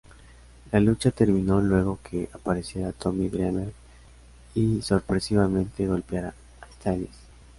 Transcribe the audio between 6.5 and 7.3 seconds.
a Styles.